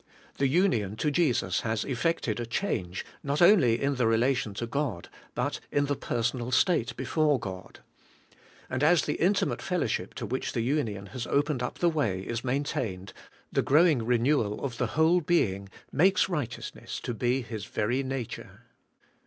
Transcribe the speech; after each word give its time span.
'The 0.39 0.47
union 0.47 0.95
to 0.95 1.11
Jesus 1.11 1.59
has 1.61 1.83
eflEected 1.85 2.39
a 2.39 2.45
change 2.47 3.05
not 3.21 3.39
only 3.39 3.79
in 3.79 3.97
the 3.97 4.07
relation 4.07 4.55
to 4.55 4.65
God, 4.65 5.09
but 5.35 5.59
in 5.71 5.85
the 5.85 5.95
personal 5.95 6.49
state 6.49 6.95
before 6.95 7.37
God. 7.39 7.81
And 8.67 8.81
as 8.83 9.03
the 9.05 9.21
intimate 9.21 9.61
fellowship 9.61 10.15
to 10.15 10.25
which 10.25 10.53
the 10.53 10.61
union 10.61 11.05
has 11.13 11.27
opened 11.27 11.61
up 11.61 11.77
the 11.77 11.87
way 11.87 12.21
is 12.21 12.43
maintained, 12.43 13.13
the 13.51 13.61
growing 13.61 14.03
re 14.03 14.17
newal 14.17 14.59
of 14.63 14.79
the 14.79 14.87
whole 14.97 15.21
being 15.21 15.69
makes 15.91 16.27
righteousness 16.27 16.99
to 17.01 17.13
be 17.13 17.43
his 17.43 17.65
very 17.65 18.01
nature. 18.01 18.63